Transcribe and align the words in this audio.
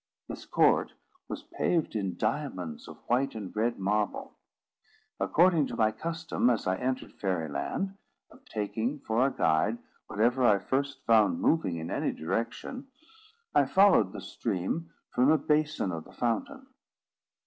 This 0.27 0.47
court 0.47 0.93
was 1.27 1.43
paved 1.43 1.95
in 1.95 2.17
diamonds 2.17 2.87
of 2.87 2.97
white 3.05 3.35
and 3.35 3.55
red 3.55 3.77
marble. 3.77 4.35
According 5.19 5.67
to 5.67 5.75
my 5.75 5.91
custom 5.91 6.47
since 6.47 6.65
I 6.65 6.77
entered 6.77 7.13
Fairy 7.13 7.47
Land, 7.47 7.95
of 8.31 8.43
taking 8.45 8.97
for 9.01 9.23
a 9.27 9.29
guide 9.31 9.77
whatever 10.07 10.43
I 10.43 10.57
first 10.57 11.05
found 11.05 11.39
moving 11.39 11.75
in 11.77 11.91
any 11.91 12.13
direction, 12.13 12.87
I 13.53 13.65
followed 13.65 14.11
the 14.11 14.21
stream 14.21 14.89
from 15.13 15.29
the 15.29 15.37
basin 15.37 15.91
of 15.91 16.05
the 16.05 16.13
fountain. 16.13 16.65